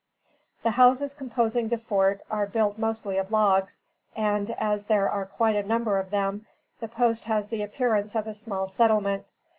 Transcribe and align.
The 0.63 0.71
houses 0.71 1.13
composing 1.13 1.67
the 1.67 1.77
fort 1.77 2.21
are 2.31 2.47
built 2.47 2.79
mostly 2.79 3.19
of 3.19 3.31
logs; 3.31 3.83
and, 4.15 4.49
as 4.57 4.87
there 4.87 5.07
are 5.07 5.27
quite 5.27 5.55
a 5.55 5.61
number 5.61 5.99
of 5.99 6.09
them, 6.09 6.47
the 6.79 6.87
post 6.87 7.25
has 7.25 7.49
the 7.49 7.61
appearance 7.61 8.15
of 8.15 8.25
a 8.25 8.33
small 8.33 8.67
settlement. 8.67 9.27